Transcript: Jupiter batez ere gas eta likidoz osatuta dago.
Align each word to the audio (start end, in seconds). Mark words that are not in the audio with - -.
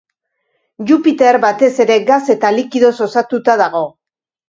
Jupiter 0.91 1.35
batez 1.45 1.71
ere 1.87 1.99
gas 2.09 2.19
eta 2.37 2.55
likidoz 2.59 2.93
osatuta 3.11 3.61
dago. 3.65 3.89